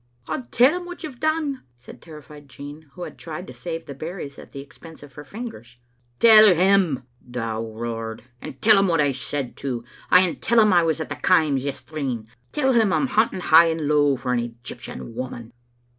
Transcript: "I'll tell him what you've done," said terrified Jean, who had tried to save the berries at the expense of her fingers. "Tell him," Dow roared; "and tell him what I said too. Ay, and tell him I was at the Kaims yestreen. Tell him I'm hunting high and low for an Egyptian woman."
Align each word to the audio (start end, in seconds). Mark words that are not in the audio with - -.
"I'll 0.27 0.47
tell 0.49 0.79
him 0.79 0.87
what 0.87 1.03
you've 1.03 1.19
done," 1.19 1.61
said 1.77 2.01
terrified 2.01 2.49
Jean, 2.49 2.89
who 2.93 3.03
had 3.03 3.19
tried 3.19 3.45
to 3.45 3.53
save 3.53 3.85
the 3.85 3.93
berries 3.93 4.39
at 4.39 4.51
the 4.51 4.59
expense 4.59 5.03
of 5.03 5.13
her 5.13 5.23
fingers. 5.23 5.77
"Tell 6.19 6.55
him," 6.55 7.03
Dow 7.29 7.63
roared; 7.63 8.23
"and 8.41 8.59
tell 8.63 8.79
him 8.79 8.87
what 8.87 8.99
I 8.99 9.11
said 9.11 9.55
too. 9.55 9.83
Ay, 10.09 10.21
and 10.21 10.41
tell 10.41 10.59
him 10.59 10.73
I 10.73 10.81
was 10.81 10.99
at 10.99 11.09
the 11.09 11.15
Kaims 11.17 11.65
yestreen. 11.65 12.25
Tell 12.51 12.73
him 12.73 12.91
I'm 12.91 13.05
hunting 13.05 13.41
high 13.41 13.65
and 13.67 13.81
low 13.81 14.15
for 14.17 14.33
an 14.33 14.39
Egyptian 14.39 15.13
woman." 15.13 15.53